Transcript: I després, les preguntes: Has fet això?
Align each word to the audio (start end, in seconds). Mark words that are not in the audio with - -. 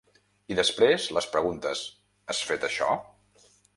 I 0.53 0.55
després, 0.59 1.05
les 1.17 1.27
preguntes: 1.35 1.83
Has 2.33 2.41
fet 2.53 2.67
això? 2.69 2.89